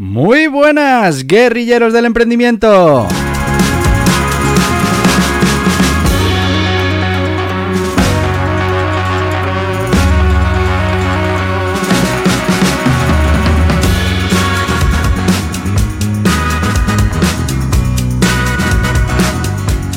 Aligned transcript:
Muy 0.00 0.46
buenas, 0.46 1.26
guerrilleros 1.26 1.92
del 1.92 2.04
emprendimiento. 2.04 3.08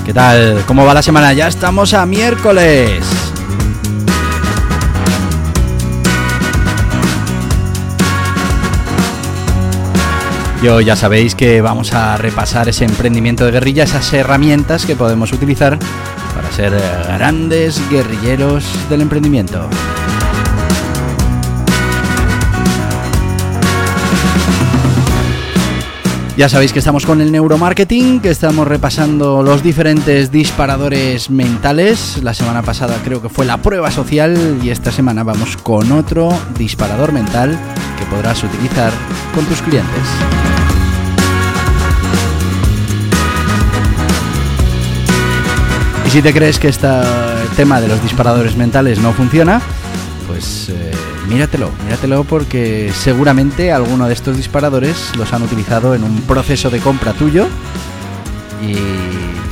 ¿Qué 0.04 0.13
tal? 0.16 0.63
¿Cómo 0.66 0.84
va 0.84 0.96
la 0.96 1.04
semana? 1.04 1.32
Ya 1.34 1.48
estamos 1.48 1.94
a 1.94 2.08
miércoles. 2.08 3.21
Yo 10.62 10.79
ya 10.79 10.95
sabéis 10.95 11.34
que 11.34 11.59
vamos 11.59 11.91
a 11.91 12.17
repasar 12.17 12.70
ese 12.70 12.85
emprendimiento 12.85 13.45
de 13.45 13.51
guerrilla, 13.51 13.84
esas 13.84 14.13
herramientas 14.13 14.85
que 14.85 14.95
podemos 14.95 15.34
utilizar 15.34 15.79
para 16.35 16.51
ser 16.51 16.79
grandes 17.17 17.81
guerrilleros 17.90 18.63
del 18.87 19.01
emprendimiento. 19.01 19.67
Ya 26.37 26.48
sabéis 26.48 26.73
que 26.73 26.79
estamos 26.79 27.07
con 27.07 27.21
el 27.21 27.32
neuromarketing, 27.32 28.20
que 28.20 28.29
estamos 28.29 28.67
repasando 28.67 29.41
los 29.41 29.63
diferentes 29.63 30.32
disparadores 30.32 31.32
mentales. 31.32 32.20
La 32.21 32.35
semana 32.35 32.62
pasada 32.62 32.98
creo 33.04 33.20
que 33.20 33.29
fue 33.29 33.48
la 33.48 33.57
prueba 33.57 33.89
social 33.89 34.59
y 34.63 34.70
esta 34.70 34.91
semana 34.91 35.23
vamos 35.23 35.57
con 35.57 35.91
otro 35.91 36.32
disparador 36.55 37.13
mental 37.13 37.57
que 38.02 38.07
podrás 38.07 38.44
utilizar 38.44 38.91
con 39.35 39.46
tus 39.46 39.62
clientes. 39.62 40.07
Y 46.05 46.10
si 46.10 46.22
te 46.22 46.34
crees 46.34 46.57
que 46.57 46.68
este 46.68 46.88
tema 47.55 47.79
de 47.79 47.88
los 47.88 48.02
disparadores 48.02 48.55
mentales 48.55 48.99
no 48.99 49.13
funciona, 49.13 49.62
pues 50.27 50.70
eh, 50.70 50.91
míratelo, 51.29 51.72
míratelo 51.85 52.24
porque 52.24 52.91
seguramente 52.94 53.72
alguno 53.72 54.07
de 54.07 54.13
estos 54.13 54.35
disparadores 54.35 55.16
los 55.16 55.32
han 55.34 55.44
utilizado 55.44 55.94
en 55.94 56.04
un 56.04 56.22
proceso 56.22 56.70
de 56.70 56.79
compra 56.79 57.13
tuyo 57.13 57.48
y 58.62 58.76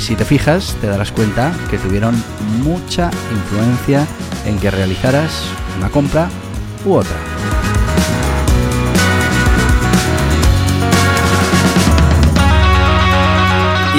si 0.02 0.16
te 0.16 0.26
fijas 0.26 0.76
te 0.82 0.88
darás 0.88 1.12
cuenta 1.12 1.54
que 1.70 1.78
tuvieron 1.78 2.16
mucha 2.64 3.12
influencia 3.32 4.08
en 4.46 4.58
que 4.58 4.72
realizaras 4.72 5.44
una 5.78 5.90
compra 5.90 6.30
u 6.86 6.94
otra. 6.94 7.16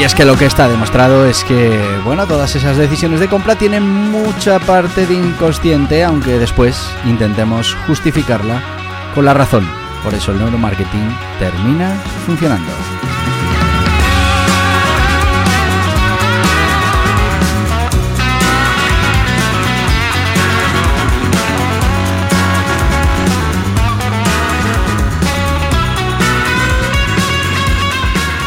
Y 0.00 0.02
es 0.02 0.14
que 0.14 0.24
lo 0.24 0.34
que 0.34 0.46
está 0.46 0.66
demostrado 0.66 1.26
es 1.26 1.44
que, 1.44 1.78
bueno, 2.06 2.26
todas 2.26 2.56
esas 2.56 2.78
decisiones 2.78 3.20
de 3.20 3.28
compra 3.28 3.56
tienen 3.56 3.86
mucha 4.10 4.58
parte 4.58 5.06
de 5.06 5.12
inconsciente, 5.12 6.02
aunque 6.02 6.38
después 6.38 6.90
intentemos 7.04 7.76
justificarla 7.86 8.62
con 9.14 9.26
la 9.26 9.34
razón. 9.34 9.68
Por 10.02 10.14
eso 10.14 10.32
el 10.32 10.38
neuromarketing 10.38 11.14
termina 11.38 12.00
funcionando. 12.24 13.09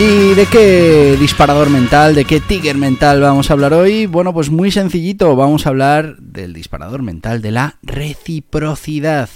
¿Y 0.06 0.34
de 0.34 0.46
qué 0.47 1.16
disparador 1.18 1.69
mental, 1.69 2.14
de 2.14 2.25
qué 2.25 2.41
tiger 2.41 2.75
mental 2.75 3.22
vamos 3.22 3.50
a 3.50 3.53
hablar 3.53 3.74
hoy? 3.74 4.06
Bueno, 4.06 4.34
pues 4.34 4.50
muy 4.50 4.69
sencillito, 4.69 5.34
vamos 5.38 5.66
a 5.66 5.69
hablar 5.69 6.18
del 6.18 6.52
disparador 6.52 7.02
mental 7.03 7.41
de 7.41 7.52
la 7.52 7.78
reciprocidad. 7.84 9.30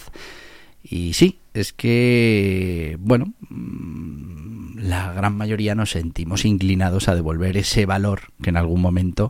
Y 0.83 1.13
sí, 1.13 1.39
es 1.53 1.71
que, 1.71 2.97
bueno, 2.99 3.31
mm, 3.49 4.79
la 4.79 5.13
gran 5.13 5.37
mayoría 5.37 5.73
nos 5.73 5.91
sentimos 5.91 6.43
inclinados 6.43 7.07
a 7.07 7.15
devolver 7.15 7.55
ese 7.55 7.85
valor 7.85 8.23
que 8.41 8.49
en 8.49 8.57
algún 8.57 8.81
momento 8.81 9.29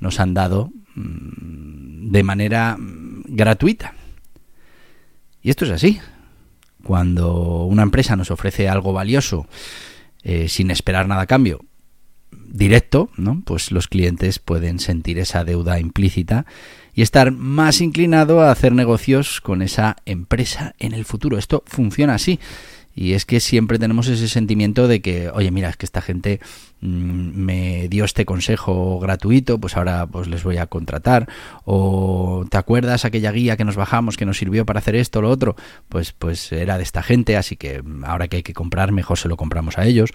nos 0.00 0.20
han 0.20 0.32
dado 0.32 0.70
mm, 0.94 2.12
de 2.12 2.22
manera 2.22 2.78
mm, 2.78 3.24
gratuita. 3.26 3.92
Y 5.42 5.50
esto 5.50 5.66
es 5.66 5.70
así. 5.70 6.00
Cuando 6.82 7.64
una 7.64 7.82
empresa 7.82 8.16
nos 8.16 8.30
ofrece 8.30 8.70
algo 8.70 8.94
valioso, 8.94 9.46
eh, 10.28 10.50
sin 10.50 10.70
esperar 10.70 11.08
nada 11.08 11.22
a 11.22 11.26
cambio 11.26 11.64
directo, 12.30 13.08
¿no? 13.16 13.42
Pues 13.46 13.72
los 13.72 13.88
clientes 13.88 14.38
pueden 14.38 14.78
sentir 14.78 15.18
esa 15.18 15.42
deuda 15.42 15.80
implícita 15.80 16.44
y 16.92 17.00
estar 17.00 17.32
más 17.32 17.80
inclinado 17.80 18.42
a 18.42 18.50
hacer 18.50 18.74
negocios 18.74 19.40
con 19.40 19.62
esa 19.62 19.96
empresa 20.04 20.74
en 20.78 20.92
el 20.92 21.06
futuro. 21.06 21.38
Esto 21.38 21.64
funciona 21.66 22.14
así. 22.14 22.38
Y 23.00 23.12
es 23.12 23.24
que 23.24 23.38
siempre 23.38 23.78
tenemos 23.78 24.08
ese 24.08 24.26
sentimiento 24.26 24.88
de 24.88 25.00
que, 25.00 25.30
oye, 25.30 25.52
mira, 25.52 25.68
es 25.68 25.76
que 25.76 25.86
esta 25.86 26.02
gente 26.02 26.40
mm, 26.80 26.86
me 26.88 27.88
dio 27.88 28.04
este 28.04 28.24
consejo 28.24 28.98
gratuito, 28.98 29.60
pues 29.60 29.76
ahora 29.76 30.08
pues 30.08 30.26
les 30.26 30.42
voy 30.42 30.56
a 30.56 30.66
contratar. 30.66 31.28
O 31.64 32.44
¿te 32.50 32.56
acuerdas 32.56 33.04
aquella 33.04 33.30
guía 33.30 33.56
que 33.56 33.64
nos 33.64 33.76
bajamos 33.76 34.16
que 34.16 34.26
nos 34.26 34.36
sirvió 34.38 34.66
para 34.66 34.80
hacer 34.80 34.96
esto 34.96 35.20
o 35.20 35.22
lo 35.22 35.30
otro? 35.30 35.54
Pues, 35.88 36.10
pues 36.10 36.50
era 36.50 36.76
de 36.76 36.82
esta 36.82 37.04
gente, 37.04 37.36
así 37.36 37.54
que 37.54 37.84
ahora 38.02 38.26
que 38.26 38.38
hay 38.38 38.42
que 38.42 38.52
comprar, 38.52 38.90
mejor 38.90 39.16
se 39.16 39.28
lo 39.28 39.36
compramos 39.36 39.78
a 39.78 39.86
ellos. 39.86 40.10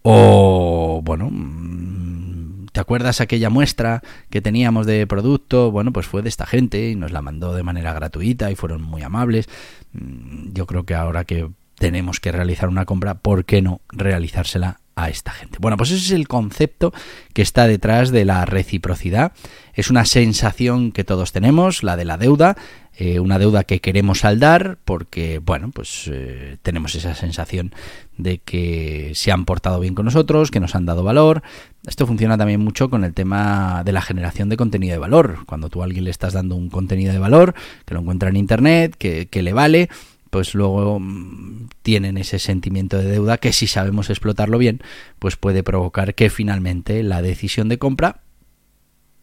O 0.00 1.02
bueno, 1.04 1.28
mm, 1.30 2.68
¿te 2.72 2.80
acuerdas 2.80 3.20
aquella 3.20 3.50
muestra 3.50 4.00
que 4.30 4.40
teníamos 4.40 4.86
de 4.86 5.06
producto? 5.06 5.70
Bueno, 5.70 5.92
pues 5.92 6.06
fue 6.06 6.22
de 6.22 6.30
esta 6.30 6.46
gente 6.46 6.88
y 6.88 6.96
nos 6.96 7.12
la 7.12 7.20
mandó 7.20 7.52
de 7.52 7.62
manera 7.62 7.92
gratuita 7.92 8.50
y 8.50 8.54
fueron 8.54 8.80
muy 8.80 9.02
amables. 9.02 9.50
Mm, 9.92 10.54
yo 10.54 10.64
creo 10.64 10.84
que 10.84 10.94
ahora 10.94 11.24
que 11.24 11.50
tenemos 11.82 12.20
que 12.20 12.30
realizar 12.30 12.68
una 12.68 12.84
compra, 12.84 13.14
¿por 13.14 13.44
qué 13.44 13.60
no 13.60 13.80
realizársela 13.88 14.78
a 14.94 15.08
esta 15.08 15.32
gente? 15.32 15.58
Bueno, 15.60 15.76
pues 15.76 15.90
ese 15.90 16.04
es 16.04 16.10
el 16.12 16.28
concepto 16.28 16.92
que 17.34 17.42
está 17.42 17.66
detrás 17.66 18.12
de 18.12 18.24
la 18.24 18.44
reciprocidad. 18.44 19.32
Es 19.74 19.90
una 19.90 20.04
sensación 20.04 20.92
que 20.92 21.02
todos 21.02 21.32
tenemos, 21.32 21.82
la 21.82 21.96
de 21.96 22.04
la 22.04 22.18
deuda, 22.18 22.56
eh, 22.96 23.18
una 23.18 23.40
deuda 23.40 23.64
que 23.64 23.80
queremos 23.80 24.20
saldar 24.20 24.78
porque, 24.84 25.40
bueno, 25.40 25.72
pues 25.74 26.08
eh, 26.12 26.56
tenemos 26.62 26.94
esa 26.94 27.16
sensación 27.16 27.74
de 28.16 28.38
que 28.38 29.10
se 29.16 29.32
han 29.32 29.44
portado 29.44 29.80
bien 29.80 29.96
con 29.96 30.04
nosotros, 30.04 30.52
que 30.52 30.60
nos 30.60 30.76
han 30.76 30.86
dado 30.86 31.02
valor. 31.02 31.42
Esto 31.84 32.06
funciona 32.06 32.38
también 32.38 32.60
mucho 32.60 32.90
con 32.90 33.02
el 33.02 33.12
tema 33.12 33.82
de 33.84 33.90
la 33.90 34.02
generación 34.02 34.48
de 34.48 34.56
contenido 34.56 34.92
de 34.92 35.00
valor. 35.00 35.40
Cuando 35.46 35.68
tú 35.68 35.82
a 35.82 35.84
alguien 35.86 36.04
le 36.04 36.12
estás 36.12 36.32
dando 36.32 36.54
un 36.54 36.70
contenido 36.70 37.12
de 37.12 37.18
valor, 37.18 37.54
que 37.86 37.94
lo 37.94 38.00
encuentra 38.02 38.28
en 38.28 38.36
Internet, 38.36 38.94
que, 38.96 39.26
que 39.26 39.42
le 39.42 39.52
vale, 39.52 39.88
pues 40.32 40.54
luego 40.54 40.98
mm, 40.98 41.68
tienen 41.82 42.16
ese 42.16 42.38
sentimiento 42.38 42.96
de 42.96 43.04
deuda 43.04 43.36
que 43.36 43.52
si 43.52 43.66
sabemos 43.66 44.08
explotarlo 44.08 44.56
bien, 44.56 44.80
pues 45.18 45.36
puede 45.36 45.62
provocar 45.62 46.14
que 46.14 46.30
finalmente 46.30 47.02
la 47.02 47.20
decisión 47.20 47.68
de 47.68 47.76
compra 47.76 48.22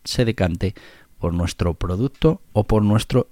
se 0.04 0.24
decante 0.24 0.76
por 1.18 1.34
nuestro 1.34 1.74
producto 1.74 2.44
o 2.54 2.66
por 2.66 2.84
nuestro 2.84 3.28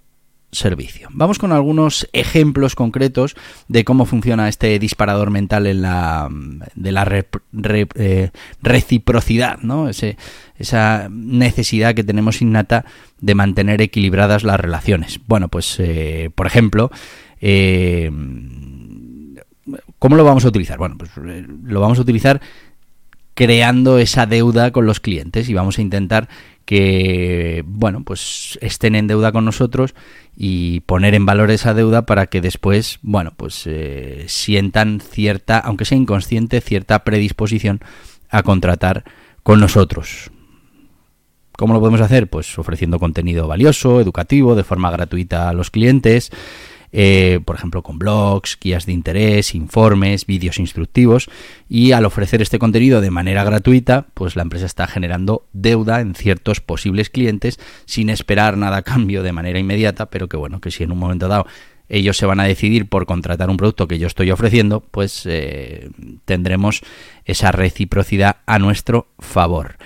servicio. 0.51 1.09
Vamos 1.11 1.37
con 1.37 1.51
algunos 1.51 2.09
ejemplos 2.13 2.73
concretos 2.73 3.35
de 3.67 3.83
cómo 3.83 4.05
funciona 4.05 4.49
este 4.49 4.79
disparador 4.79 5.29
mental 5.29 5.67
en 5.67 5.83
la 5.83 6.29
de 6.73 6.91
la 6.91 7.25
eh, 7.93 8.31
reciprocidad, 8.63 9.59
¿no? 9.59 9.87
Ese, 9.87 10.17
esa 10.57 11.09
necesidad 11.11 11.93
que 11.93 12.03
tenemos 12.03 12.41
innata 12.41 12.85
de 13.21 13.35
mantener 13.35 13.83
equilibradas 13.83 14.43
las 14.43 14.59
relaciones. 14.59 15.19
Bueno, 15.27 15.47
pues 15.49 15.75
eh, 15.79 16.31
por 16.33 16.47
ejemplo, 16.47 16.89
eh, 17.41 18.11
¿Cómo 19.99 20.15
lo 20.15 20.23
vamos 20.23 20.45
a 20.45 20.49
utilizar? 20.49 20.77
Bueno, 20.77 20.95
pues 20.97 21.11
eh, 21.25 21.45
lo 21.63 21.81
vamos 21.81 21.97
a 21.97 22.01
utilizar 22.01 22.41
creando 23.33 23.99
esa 23.99 24.25
deuda 24.25 24.71
con 24.71 24.85
los 24.85 24.99
clientes 24.99 25.49
y 25.49 25.53
vamos 25.53 25.77
a 25.77 25.81
intentar 25.81 26.27
que, 26.65 27.63
bueno, 27.65 28.03
pues 28.03 28.57
estén 28.61 28.95
en 28.95 29.07
deuda 29.07 29.31
con 29.31 29.45
nosotros 29.45 29.95
y 30.35 30.81
poner 30.81 31.13
en 31.13 31.25
valor 31.25 31.51
esa 31.51 31.73
deuda 31.73 32.05
para 32.05 32.27
que 32.27 32.41
después, 32.41 32.99
bueno, 33.01 33.33
pues 33.37 33.63
eh, 33.65 34.25
sientan 34.27 34.99
cierta, 34.99 35.59
aunque 35.59 35.85
sea 35.85 35.97
inconsciente, 35.97 36.61
cierta 36.61 37.03
predisposición 37.03 37.79
a 38.29 38.43
contratar 38.43 39.03
con 39.43 39.59
nosotros. 39.59 40.31
¿Cómo 41.53 41.73
lo 41.73 41.79
podemos 41.79 42.01
hacer? 42.01 42.27
Pues 42.27 42.57
ofreciendo 42.59 42.99
contenido 42.99 43.47
valioso, 43.47 43.99
educativo, 43.99 44.55
de 44.55 44.63
forma 44.63 44.91
gratuita 44.91 45.49
a 45.49 45.53
los 45.53 45.71
clientes, 45.71 46.31
eh, 46.91 47.39
por 47.43 47.55
ejemplo 47.55 47.83
con 47.83 47.99
blogs, 47.99 48.57
guías 48.59 48.85
de 48.85 48.93
interés, 48.93 49.55
informes, 49.55 50.25
vídeos 50.25 50.59
instructivos 50.59 51.29
y 51.69 51.91
al 51.91 52.05
ofrecer 52.05 52.41
este 52.41 52.59
contenido 52.59 53.01
de 53.01 53.11
manera 53.11 53.43
gratuita, 53.43 54.07
pues 54.13 54.35
la 54.35 54.43
empresa 54.43 54.65
está 54.65 54.87
generando 54.87 55.45
deuda 55.53 56.01
en 56.01 56.15
ciertos 56.15 56.61
posibles 56.61 57.09
clientes 57.09 57.59
sin 57.85 58.09
esperar 58.09 58.57
nada 58.57 58.77
a 58.77 58.81
cambio 58.83 59.23
de 59.23 59.33
manera 59.33 59.59
inmediata, 59.59 60.07
pero 60.07 60.27
que 60.27 60.37
bueno, 60.37 60.61
que 60.61 60.71
si 60.71 60.83
en 60.83 60.91
un 60.91 60.99
momento 60.99 61.27
dado 61.27 61.45
ellos 61.89 62.17
se 62.17 62.25
van 62.25 62.39
a 62.39 62.43
decidir 62.43 62.89
por 62.89 63.05
contratar 63.05 63.49
un 63.49 63.57
producto 63.57 63.87
que 63.87 63.99
yo 63.99 64.07
estoy 64.07 64.31
ofreciendo, 64.31 64.81
pues 64.81 65.23
eh, 65.25 65.89
tendremos 66.25 66.81
esa 67.25 67.51
reciprocidad 67.51 68.37
a 68.45 68.59
nuestro 68.59 69.07
favor. 69.19 69.77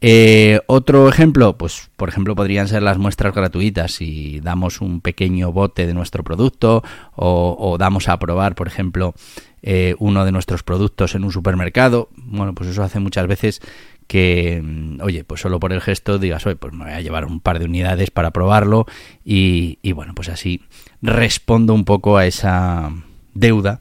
Eh, 0.00 0.60
otro 0.66 1.08
ejemplo, 1.08 1.56
pues 1.56 1.90
por 1.96 2.08
ejemplo 2.08 2.36
podrían 2.36 2.68
ser 2.68 2.82
las 2.82 2.98
muestras 2.98 3.34
gratuitas. 3.34 3.92
Si 3.92 4.40
damos 4.40 4.80
un 4.80 5.00
pequeño 5.00 5.52
bote 5.52 5.86
de 5.86 5.94
nuestro 5.94 6.22
producto 6.22 6.82
o, 7.14 7.76
damos 7.78 8.08
a 8.08 8.18
probar, 8.18 8.54
por 8.54 8.66
ejemplo, 8.68 9.14
eh, 9.62 9.94
uno 9.98 10.24
de 10.24 10.32
nuestros 10.32 10.62
productos 10.62 11.14
en 11.14 11.24
un 11.24 11.32
supermercado, 11.32 12.10
bueno, 12.16 12.54
pues 12.54 12.70
eso 12.70 12.82
hace 12.82 13.00
muchas 13.00 13.26
veces 13.26 13.60
que, 14.06 14.60
mm, 14.62 15.00
oye, 15.00 15.24
pues 15.24 15.40
solo 15.40 15.58
por 15.58 15.72
el 15.72 15.80
gesto 15.80 16.18
digas, 16.18 16.46
oye, 16.46 16.56
pues 16.56 16.72
me 16.72 16.84
voy 16.84 16.92
a 16.92 17.00
llevar 17.00 17.24
un 17.24 17.40
par 17.40 17.58
de 17.58 17.64
unidades 17.64 18.10
para 18.10 18.30
probarlo 18.30 18.86
y, 19.24 19.78
y 19.82 19.92
bueno, 19.92 20.14
pues 20.14 20.28
así 20.28 20.62
respondo 21.02 21.74
un 21.74 21.84
poco 21.84 22.16
a 22.16 22.26
esa 22.26 22.92
deuda 23.34 23.80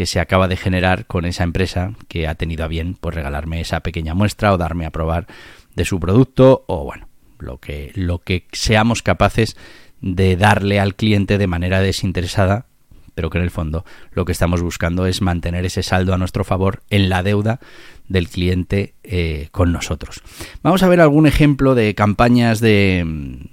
que 0.00 0.06
se 0.06 0.18
acaba 0.18 0.48
de 0.48 0.56
generar 0.56 1.04
con 1.04 1.26
esa 1.26 1.44
empresa 1.44 1.92
que 2.08 2.26
ha 2.26 2.34
tenido 2.34 2.64
a 2.64 2.68
bien 2.68 2.96
pues 2.98 3.14
regalarme 3.14 3.60
esa 3.60 3.80
pequeña 3.80 4.14
muestra 4.14 4.54
o 4.54 4.56
darme 4.56 4.86
a 4.86 4.90
probar 4.90 5.26
de 5.74 5.84
su 5.84 6.00
producto 6.00 6.64
o 6.68 6.84
bueno, 6.84 7.06
lo 7.38 7.58
que 7.58 7.92
lo 7.94 8.20
que 8.20 8.46
seamos 8.50 9.02
capaces 9.02 9.58
de 10.00 10.38
darle 10.38 10.80
al 10.80 10.94
cliente 10.94 11.36
de 11.36 11.46
manera 11.46 11.80
desinteresada, 11.80 12.64
pero 13.20 13.28
que 13.28 13.36
en 13.36 13.44
el 13.44 13.50
fondo 13.50 13.84
lo 14.12 14.24
que 14.24 14.32
estamos 14.32 14.62
buscando 14.62 15.04
es 15.04 15.20
mantener 15.20 15.66
ese 15.66 15.82
saldo 15.82 16.14
a 16.14 16.16
nuestro 16.16 16.42
favor 16.42 16.80
en 16.88 17.10
la 17.10 17.22
deuda 17.22 17.60
del 18.08 18.30
cliente 18.30 18.94
eh, 19.02 19.48
con 19.52 19.72
nosotros. 19.72 20.22
Vamos 20.62 20.82
a 20.82 20.88
ver 20.88 21.02
algún 21.02 21.26
ejemplo 21.26 21.74
de 21.74 21.94
campañas 21.94 22.60
de, 22.60 23.04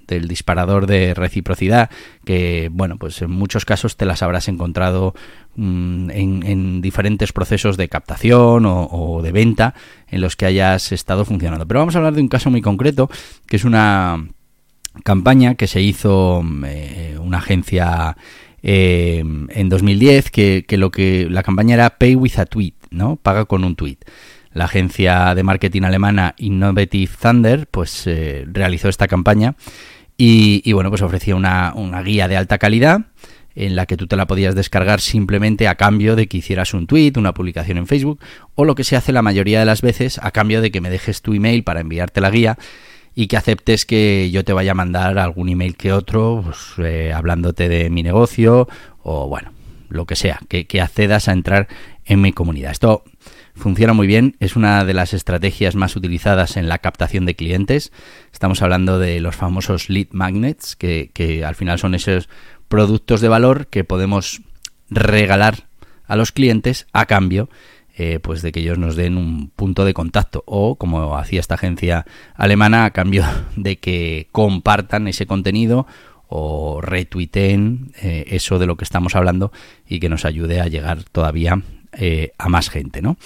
del 0.07 0.29
disparador 0.29 0.87
de 0.87 1.13
reciprocidad 1.13 1.89
que, 2.23 2.69
bueno, 2.71 2.95
pues 2.97 3.21
en 3.21 3.29
muchos 3.29 3.65
casos 3.65 3.97
te 3.97 4.05
las 4.05 4.23
habrás 4.23 4.47
encontrado 4.47 5.13
mm, 5.57 6.09
en, 6.11 6.81
diferentes 6.81 7.33
procesos 7.33 7.75
de 7.75 7.89
captación 7.89 8.63
o, 8.65 9.19
de 9.21 9.33
venta 9.33 9.73
en 10.07 10.21
los 10.21 10.37
que 10.37 10.45
hayas 10.45 10.93
estado 10.93 11.25
funcionando. 11.25 11.67
Pero 11.67 11.81
vamos 11.81 11.95
a 11.95 11.97
hablar 11.97 12.13
de 12.13 12.21
un 12.21 12.29
caso 12.29 12.49
muy 12.49 12.61
concreto 12.61 13.09
que 13.47 13.57
es 13.57 13.65
una 13.65 14.29
campaña 15.03 15.55
que 15.55 15.67
se 15.67 15.81
hizo 15.81 16.41
eh, 16.65 17.17
una 17.19 17.39
agencia 17.39 18.15
eh, 18.69 19.19
en 19.19 19.69
2010 19.69 20.29
que, 20.29 20.65
lo 20.71 20.91
que 20.91 21.29
la 21.29 21.41
campaña 21.41 21.75
era 21.75 21.97
Pay 21.97 22.17
with 22.17 22.37
a 22.37 22.45
Tweet, 22.45 22.73
¿no? 22.89 23.15
Paga 23.15 23.45
con 23.45 23.63
un 23.63 23.77
tweet 23.77 23.99
la 24.51 24.65
agencia 24.65 25.33
de 25.35 25.43
marketing 25.43 25.83
alemana 25.83 26.35
Innovative 26.37 27.11
Thunder 27.21 27.67
pues 27.67 28.05
eh, 28.07 28.45
realizó 28.51 28.89
esta 28.89 29.07
campaña 29.07 29.55
y, 30.17 30.73
bueno 30.73 30.89
pues 30.89 31.01
ofrecía 31.01 31.37
una, 31.37 31.71
guía 32.03 32.27
de 32.27 32.35
alta 32.35 32.57
calidad 32.57 33.05
en 33.55 33.77
la 33.77 33.85
que 33.85 33.95
tú 33.95 34.05
te 34.07 34.17
la 34.17 34.27
podías 34.27 34.53
descargar 34.53 34.99
simplemente 34.99 35.69
a 35.69 35.75
cambio 35.75 36.17
de 36.17 36.27
que 36.27 36.37
hicieras 36.37 36.73
un 36.73 36.87
tweet, 36.87 37.13
una 37.15 37.33
publicación 37.33 37.77
en 37.77 37.87
Facebook 37.87 38.19
o 38.55 38.65
lo 38.65 38.75
que 38.75 38.83
se 38.83 38.97
hace 38.97 39.13
la 39.13 39.21
mayoría 39.21 39.59
de 39.59 39.65
las 39.65 39.81
veces 39.81 40.19
a 40.21 40.31
cambio 40.31 40.59
de 40.61 40.71
que 40.71 40.81
me 40.81 40.89
dejes 40.89 41.21
tu 41.21 41.33
email 41.33 41.63
para 41.63 41.79
enviarte 41.79 42.19
la 42.19 42.31
guía 42.31 42.57
y 43.17 43.25
que 43.25 43.35
aceptes 43.35 43.87
que 43.87 44.29
yo 44.29 44.45
te 44.45 44.53
vaya 44.53 44.73
a 44.73 44.75
mandar 44.75 45.17
algún 45.17 45.49
email 45.49 45.75
que 45.75 45.91
otro 45.91 46.43
pues, 46.45 46.73
eh, 46.77 47.11
hablándote 47.11 47.67
de 47.67 47.89
mi 47.89 48.03
negocio 48.03 48.67
o 49.01 49.27
bueno, 49.27 49.51
lo 49.89 50.05
que 50.05 50.15
sea, 50.15 50.39
que, 50.47 50.67
que 50.67 50.81
accedas 50.81 51.27
a 51.27 51.31
entrar 51.33 51.67
en 52.05 52.21
mi 52.21 52.31
comunidad. 52.31 52.71
Esto 52.71 53.03
Funciona 53.57 53.93
muy 53.93 54.05
bien, 54.05 54.35
es 54.39 54.55
una 54.55 54.85
de 54.85 54.93
las 54.93 55.15
estrategias 55.15 55.75
más 55.75 55.95
utilizadas 55.95 56.57
en 56.57 56.69
la 56.69 56.77
captación 56.77 57.25
de 57.25 57.35
clientes. 57.35 57.91
Estamos 58.31 58.61
hablando 58.61 58.99
de 58.99 59.19
los 59.19 59.35
famosos 59.35 59.89
lead 59.89 60.09
magnets, 60.11 60.75
que, 60.75 61.43
al 61.43 61.55
final 61.55 61.79
son 61.79 61.95
esos 61.95 62.29
productos 62.67 63.19
de 63.19 63.29
valor 63.29 63.65
que 63.65 63.83
podemos 63.83 64.41
regalar 64.91 65.67
a 66.05 66.15
los 66.15 66.31
clientes 66.31 66.85
a 66.93 67.07
cambio 67.07 67.49
eh, 67.99 68.19
pues 68.21 68.43
de 68.43 68.51
que 68.51 68.59
ellos 68.59 68.77
nos 68.77 68.95
den 68.95 69.17
un 69.17 69.49
punto 69.49 69.83
de 69.83 69.95
contacto. 69.95 70.43
O 70.45 70.75
como 70.75 71.17
hacía 71.17 71.39
esta 71.39 71.55
agencia 71.55 72.05
alemana 72.35 72.85
a 72.85 72.91
cambio 72.91 73.25
de 73.55 73.77
que 73.77 74.27
compartan 74.31 75.07
ese 75.07 75.25
contenido 75.25 75.87
o 76.29 76.81
retuiteen 76.81 77.93
eh, 78.01 78.25
eso 78.27 78.59
de 78.59 78.67
lo 78.67 78.75
que 78.75 78.83
estamos 78.83 79.15
hablando 79.15 79.51
y 79.87 79.99
que 79.99 80.09
nos 80.09 80.25
ayude 80.25 80.61
a 80.61 80.67
llegar 80.67 81.03
todavía 81.03 81.61
eh, 81.93 82.33
a 82.37 82.49
más 82.49 82.69
gente, 82.69 83.01
¿no? 83.01 83.17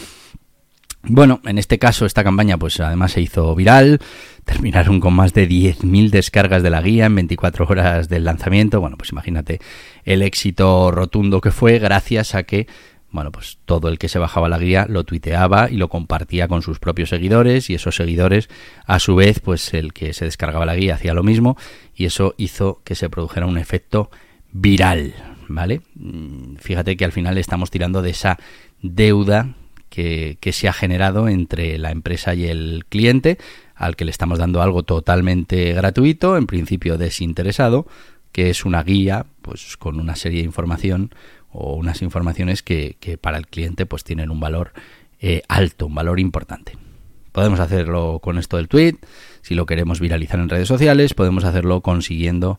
Bueno, 1.04 1.42
en 1.46 1.58
este 1.58 1.80
caso 1.80 2.06
esta 2.06 2.24
campaña 2.24 2.58
pues 2.58 2.80
además 2.80 3.14
se 3.14 3.22
hizo 3.22 3.56
viral, 3.56 4.00
terminaron 4.46 5.00
con 5.00 5.16
más 5.16 5.34
de 5.34 5.50
10.000 5.50 6.12
descargas 6.12 6.62
de 6.62 6.70
la 6.70 6.82
guía 6.82 7.08
en 7.08 7.16
24 7.16 7.66
horas 7.68 8.08
del 8.08 8.24
lanzamiento, 8.24 8.80
bueno 8.80 8.98
pues 8.98 9.12
imagínate 9.12 9.60
el 10.06 10.22
éxito 10.22 10.92
rotundo 10.92 11.42
que 11.42 11.50
fue 11.50 11.80
gracias 11.80 12.36
a 12.36 12.44
que 12.44 12.68
bueno, 13.12 13.31
pues 13.31 13.58
todo 13.66 13.90
el 13.90 14.00
que 14.00 14.08
se 14.08 14.19
bajaba 14.19 14.48
la 14.48 14.58
guía 14.58 14.86
lo 14.88 15.04
tuiteaba 15.04 15.69
y 15.69 15.75
lo 15.75 15.90
compartía 15.90 16.48
con 16.48 16.62
sus 16.62 16.80
propios 16.80 17.10
seguidores 17.10 17.69
y 17.69 17.75
esos 17.75 17.96
seguidores, 17.96 18.50
a 18.86 19.00
su 19.00 19.16
vez, 19.16 19.40
pues 19.40 19.74
el 19.74 19.94
que 19.94 20.13
se 20.13 20.25
descargaba 20.25 20.66
la 20.66 20.75
guía 20.75 20.96
hacía 20.96 21.13
lo 21.13 21.24
mismo 21.24 21.58
y 21.96 22.06
eso 22.06 22.34
hizo 22.38 22.81
que 22.84 22.96
se 22.96 23.10
produjera 23.10 23.46
un 23.46 23.58
efecto 23.58 24.10
viral, 24.54 25.13
¿vale? 25.50 25.81
Mm, 25.96 26.56
fíjate 26.56 26.96
que 26.96 27.06
al 27.06 27.12
final 27.12 27.38
estamos 27.38 27.69
tirando 27.69 28.02
de 28.02 28.12
esa 28.12 28.38
deuda 28.81 29.56
que, 29.90 30.38
se 30.54 30.69
ha 30.69 30.74
generado 30.74 31.28
entre 31.28 31.78
la 31.78 31.92
empresa 31.92 32.34
y 32.34 32.46
el 32.46 32.86
cliente, 32.88 33.38
al 33.75 33.96
que 33.96 34.06
le 34.06 34.12
estamos 34.12 34.40
dando 34.40 34.62
algo 34.62 34.84
totalmente 34.84 35.74
gratuito, 35.74 36.38
en 36.38 36.48
principio 36.48 36.98
desinteresado, 36.98 37.86
que 38.31 38.50
es 38.50 38.63
una 38.63 38.84
guía, 38.84 39.25
pues 39.41 39.75
con 39.75 40.00
una 40.00 40.15
serie 40.15 40.39
de 40.39 40.46
información 40.46 41.13
o 41.51 41.75
unas 41.75 42.01
informaciones 42.01 42.63
que, 42.63 42.96
para 43.20 43.38
el 43.38 43.48
cliente 43.48 43.86
pues 43.86 44.03
tienen 44.03 44.29
un 44.29 44.39
valor 44.39 44.74
eh, 45.20 45.41
alto, 45.48 45.88
un 45.88 45.96
valor 45.96 46.20
importante. 46.20 46.77
Podemos 47.31 47.60
hacerlo 47.60 48.20
con 48.22 48.38
esto 48.38 48.58
del 48.58 48.67
tweet, 48.67 48.96
si 49.41 49.55
lo 49.55 49.65
queremos 49.65 50.00
viralizar 50.00 50.39
en 50.39 50.50
redes 50.50 50.67
sociales, 50.67 51.13
podemos 51.13 51.43
hacerlo 51.43 51.81
consiguiendo 51.81 52.58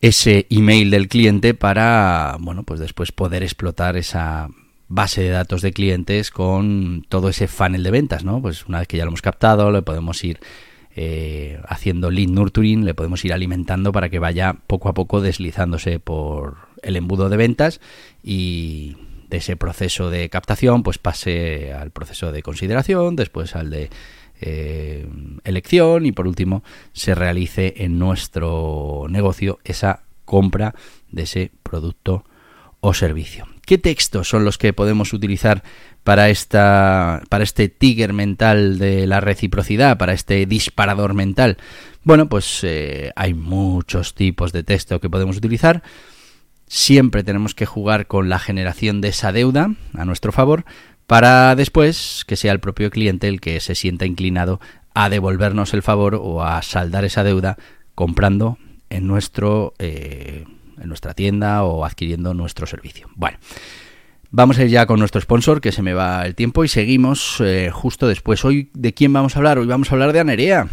ese 0.00 0.46
email 0.50 0.90
del 0.90 1.08
cliente 1.08 1.54
para, 1.54 2.36
bueno, 2.40 2.64
pues 2.64 2.80
después 2.80 3.12
poder 3.12 3.42
explotar 3.42 3.96
esa 3.96 4.48
base 4.88 5.22
de 5.22 5.30
datos 5.30 5.62
de 5.62 5.72
clientes 5.72 6.30
con 6.30 7.04
todo 7.08 7.28
ese 7.28 7.48
funnel 7.48 7.82
de 7.82 7.90
ventas, 7.90 8.24
¿no? 8.24 8.40
Pues 8.40 8.66
una 8.66 8.78
vez 8.78 8.88
que 8.88 8.96
ya 8.96 9.04
lo 9.04 9.08
hemos 9.08 9.22
captado, 9.22 9.70
le 9.70 9.82
podemos 9.82 10.22
ir 10.22 10.38
eh, 10.94 11.60
haciendo 11.68 12.10
lead 12.10 12.28
nurturing, 12.28 12.84
le 12.84 12.94
podemos 12.94 13.24
ir 13.24 13.32
alimentando 13.32 13.92
para 13.92 14.08
que 14.08 14.18
vaya 14.18 14.56
poco 14.66 14.88
a 14.88 14.94
poco 14.94 15.20
deslizándose 15.20 15.98
por 15.98 16.56
el 16.86 16.96
embudo 16.96 17.28
de 17.28 17.36
ventas 17.36 17.80
y 18.22 18.96
de 19.28 19.38
ese 19.38 19.56
proceso 19.56 20.10
de 20.10 20.28
captación 20.28 20.82
pues 20.82 20.98
pase 20.98 21.72
al 21.72 21.90
proceso 21.90 22.32
de 22.32 22.42
consideración, 22.42 23.16
después 23.16 23.56
al 23.56 23.70
de 23.70 23.90
eh, 24.40 25.08
elección 25.44 26.06
y 26.06 26.12
por 26.12 26.26
último 26.26 26.62
se 26.92 27.14
realice 27.14 27.74
en 27.78 27.98
nuestro 27.98 29.06
negocio 29.08 29.58
esa 29.64 30.02
compra 30.24 30.74
de 31.10 31.22
ese 31.22 31.52
producto 31.62 32.24
o 32.80 32.94
servicio. 32.94 33.46
¿Qué 33.64 33.78
textos 33.78 34.28
son 34.28 34.44
los 34.44 34.58
que 34.58 34.72
podemos 34.72 35.12
utilizar 35.12 35.62
para, 36.04 36.28
esta, 36.28 37.22
para 37.28 37.42
este 37.42 37.68
tiger 37.68 38.12
mental 38.12 38.78
de 38.78 39.06
la 39.08 39.20
reciprocidad, 39.20 39.98
para 39.98 40.12
este 40.12 40.46
disparador 40.46 41.14
mental? 41.14 41.56
Bueno, 42.04 42.28
pues 42.28 42.60
eh, 42.62 43.10
hay 43.16 43.34
muchos 43.34 44.14
tipos 44.14 44.52
de 44.52 44.62
texto 44.62 45.00
que 45.00 45.10
podemos 45.10 45.36
utilizar. 45.36 45.82
Siempre 46.66 47.22
tenemos 47.22 47.54
que 47.54 47.66
jugar 47.66 48.06
con 48.06 48.28
la 48.28 48.38
generación 48.38 49.00
de 49.00 49.08
esa 49.08 49.32
deuda 49.32 49.70
a 49.94 50.04
nuestro 50.04 50.32
favor 50.32 50.64
para 51.06 51.54
después 51.54 52.24
que 52.26 52.36
sea 52.36 52.52
el 52.52 52.60
propio 52.60 52.90
cliente 52.90 53.28
el 53.28 53.40
que 53.40 53.60
se 53.60 53.74
sienta 53.74 54.06
inclinado 54.06 54.60
a 54.92 55.08
devolvernos 55.08 55.74
el 55.74 55.82
favor 55.82 56.16
o 56.16 56.42
a 56.42 56.60
saldar 56.62 57.04
esa 57.04 57.22
deuda 57.22 57.56
comprando 57.94 58.58
en 58.90 59.06
nuestro 59.06 59.74
eh, 59.78 60.44
en 60.80 60.88
nuestra 60.88 61.14
tienda 61.14 61.62
o 61.64 61.84
adquiriendo 61.84 62.34
nuestro 62.34 62.66
servicio. 62.66 63.08
Bueno, 63.14 63.38
vamos 64.30 64.58
a 64.58 64.64
ir 64.64 64.68
ya 64.68 64.86
con 64.86 64.98
nuestro 64.98 65.20
sponsor, 65.20 65.60
que 65.60 65.72
se 65.72 65.82
me 65.82 65.94
va 65.94 66.26
el 66.26 66.34
tiempo, 66.34 66.64
y 66.64 66.68
seguimos 66.68 67.40
eh, 67.40 67.70
justo 67.72 68.08
después. 68.08 68.44
Hoy, 68.44 68.70
¿de 68.74 68.92
quién 68.92 69.12
vamos 69.12 69.36
a 69.36 69.38
hablar? 69.38 69.58
Hoy 69.58 69.66
vamos 69.66 69.90
a 69.90 69.94
hablar 69.94 70.12
de 70.12 70.20
Anerea. 70.20 70.68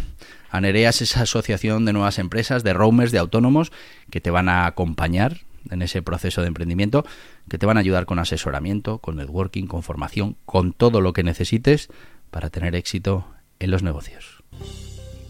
Anerea 0.50 0.90
es 0.90 1.02
esa 1.02 1.22
asociación 1.22 1.84
de 1.84 1.92
nuevas 1.92 2.18
empresas, 2.18 2.62
de 2.62 2.74
roamers, 2.74 3.12
de 3.12 3.18
autónomos 3.18 3.72
que 4.10 4.20
te 4.20 4.30
van 4.30 4.48
a 4.48 4.66
acompañar 4.66 5.38
en 5.70 5.82
ese 5.82 6.02
proceso 6.02 6.40
de 6.42 6.48
emprendimiento, 6.48 7.04
que 7.48 7.58
te 7.58 7.66
van 7.66 7.76
a 7.76 7.80
ayudar 7.80 8.06
con 8.06 8.18
asesoramiento, 8.18 8.98
con 8.98 9.16
networking, 9.16 9.66
con 9.66 9.82
formación, 9.82 10.36
con 10.44 10.72
todo 10.72 11.00
lo 11.00 11.12
que 11.12 11.22
necesites 11.22 11.88
para 12.30 12.50
tener 12.50 12.74
éxito 12.74 13.26
en 13.58 13.70
los 13.70 13.82
negocios. 13.82 14.42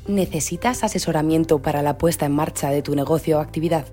¿Necesitas 0.06 0.84
asesoramiento 0.84 1.62
para 1.62 1.82
la 1.82 1.96
puesta 1.96 2.26
en 2.26 2.32
marcha 2.32 2.70
de 2.70 2.82
tu 2.82 2.94
negocio 2.94 3.38
o 3.38 3.40
actividad? 3.40 3.86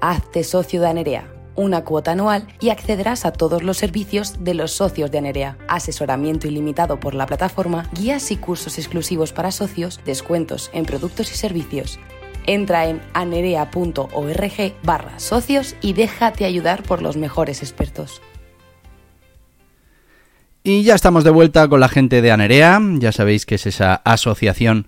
Hazte 0.00 0.44
socio 0.44 0.80
de 0.80 0.86
Anerea, 0.86 1.32
una 1.56 1.84
cuota 1.84 2.12
anual 2.12 2.46
y 2.60 2.70
accederás 2.70 3.24
a 3.24 3.32
todos 3.32 3.64
los 3.64 3.76
servicios 3.76 4.44
de 4.44 4.54
los 4.54 4.70
socios 4.70 5.10
de 5.10 5.18
Anerea. 5.18 5.58
Asesoramiento 5.66 6.46
ilimitado 6.46 7.00
por 7.00 7.14
la 7.14 7.26
plataforma, 7.26 7.90
guías 7.92 8.30
y 8.30 8.36
cursos 8.36 8.78
exclusivos 8.78 9.32
para 9.32 9.50
socios, 9.50 10.00
descuentos 10.04 10.70
en 10.72 10.84
productos 10.84 11.32
y 11.32 11.34
servicios. 11.34 11.98
Entra 12.48 12.88
en 12.88 13.02
anerea.org 13.12 14.72
barra 14.82 15.18
socios 15.18 15.76
y 15.82 15.92
déjate 15.92 16.46
ayudar 16.46 16.82
por 16.82 17.02
los 17.02 17.18
mejores 17.18 17.62
expertos. 17.62 18.22
Y 20.64 20.82
ya 20.82 20.94
estamos 20.94 21.24
de 21.24 21.30
vuelta 21.30 21.68
con 21.68 21.80
la 21.80 21.90
gente 21.90 22.22
de 22.22 22.30
Anerea, 22.30 22.80
ya 22.94 23.12
sabéis 23.12 23.44
que 23.44 23.56
es 23.56 23.66
esa 23.66 23.96
asociación 23.96 24.86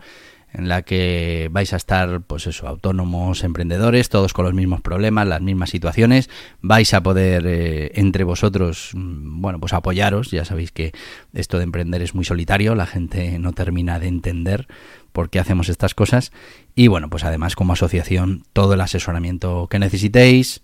en 0.52 0.68
la 0.68 0.82
que 0.82 1.48
vais 1.52 1.72
a 1.72 1.76
estar, 1.76 2.22
pues 2.22 2.46
eso, 2.46 2.66
autónomos, 2.66 3.44
emprendedores, 3.44 4.08
todos 4.08 4.32
con 4.32 4.44
los 4.44 4.54
mismos 4.54 4.80
problemas, 4.80 5.26
las 5.26 5.40
mismas 5.40 5.70
situaciones. 5.70 6.28
Vais 6.60 6.92
a 6.92 7.02
poder 7.02 7.44
eh, 7.46 7.92
entre 7.94 8.24
vosotros, 8.24 8.90
mm, 8.94 9.40
bueno, 9.40 9.60
pues 9.60 9.72
apoyaros. 9.72 10.30
Ya 10.30 10.44
sabéis 10.44 10.72
que 10.72 10.92
esto 11.32 11.58
de 11.58 11.64
emprender 11.64 12.02
es 12.02 12.14
muy 12.14 12.24
solitario, 12.24 12.74
la 12.74 12.86
gente 12.86 13.38
no 13.38 13.52
termina 13.52 13.98
de 13.98 14.08
entender 14.08 14.66
por 15.12 15.30
qué 15.30 15.38
hacemos 15.38 15.68
estas 15.68 15.94
cosas. 15.94 16.32
Y 16.74 16.88
bueno, 16.88 17.08
pues 17.10 17.24
además 17.24 17.54
como 17.54 17.72
asociación, 17.72 18.44
todo 18.52 18.74
el 18.74 18.80
asesoramiento 18.80 19.68
que 19.68 19.78
necesitéis, 19.78 20.62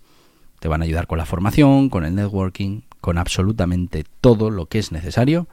te 0.59 0.67
van 0.67 0.81
a 0.81 0.85
ayudar 0.85 1.07
con 1.07 1.17
la 1.17 1.25
formación, 1.25 1.89
con 1.89 2.03
el 2.03 2.15
networking, 2.15 2.81
con 2.99 3.17
absolutamente 3.17 4.05
todo 4.21 4.49
lo 4.49 4.65
que 4.65 4.79
es 4.79 4.91
necesario 4.91 5.47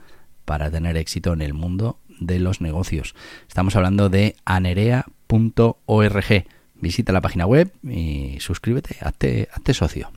para 0.44 0.70
tener 0.70 0.96
éxito 0.96 1.32
en 1.32 1.40
el 1.40 1.54
mundo 1.54 1.98
de 2.20 2.38
los 2.38 2.60
negocios. 2.60 3.14
Estamos 3.48 3.76
hablando 3.76 4.08
de 4.08 4.36
anerea.org. 4.44 5.04
Visita 6.74 7.12
la 7.12 7.20
página 7.20 7.46
web 7.46 7.72
y 7.82 8.36
suscríbete, 8.40 8.96
hazte, 9.00 9.48
hazte 9.52 9.74
socio. 9.74 10.10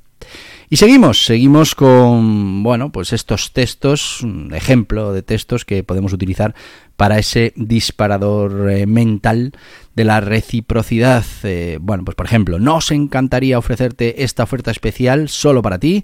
Y 0.70 0.78
seguimos, 0.78 1.26
seguimos 1.26 1.76
con, 1.76 2.62
bueno, 2.62 2.92
pues 2.92 3.14
estos 3.14 3.54
textos, 3.54 4.26
ejemplo 4.52 5.14
de 5.14 5.22
textos 5.22 5.64
que 5.64 5.84
podemos 5.84 6.12
utilizar 6.12 6.56
para 6.98 7.20
ese 7.20 7.54
disparador 7.56 8.70
eh, 8.70 8.86
mental 8.86 9.54
de 9.96 10.04
la 10.04 10.20
reciprocidad. 10.20 11.24
Eh, 11.44 11.78
bueno, 11.80 12.04
pues 12.04 12.16
por 12.16 12.26
ejemplo, 12.26 12.60
nos 12.60 12.92
encantaría 12.92 13.58
ofrecerte 13.58 14.24
esta 14.24 14.44
oferta 14.44 14.72
especial 14.72 15.30
solo 15.30 15.62
para 15.62 15.80
ti. 15.80 16.04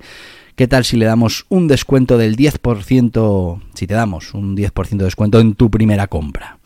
¿Qué 0.55 0.67
tal 0.67 0.85
si 0.85 0.97
le 0.97 1.05
damos 1.05 1.47
un 1.49 1.67
descuento 1.67 2.19
del 2.19 2.35
10%, 2.35 3.61
si 3.73 3.87
te 3.87 3.93
damos 3.95 4.35
un 4.35 4.55
10% 4.55 4.97
de 4.97 5.05
descuento 5.05 5.39
en 5.39 5.55
tu 5.55 5.71
primera 5.71 6.05
compra? 6.05 6.59